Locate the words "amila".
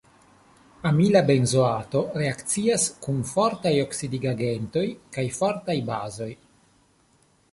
0.89-1.19